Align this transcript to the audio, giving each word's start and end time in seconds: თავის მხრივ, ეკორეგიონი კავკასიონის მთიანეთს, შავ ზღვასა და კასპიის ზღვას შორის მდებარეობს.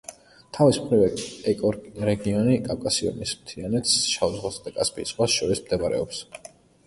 თავის 0.57 0.77
მხრივ, 0.85 1.03
ეკორეგიონი 1.51 2.55
კავკასიონის 2.69 3.35
მთიანეთს, 3.41 3.93
შავ 4.15 4.33
ზღვასა 4.37 4.65
და 4.69 4.75
კასპიის 4.81 5.13
ზღვას 5.15 5.37
შორის 5.41 5.65
მდებარეობს. 5.67 6.25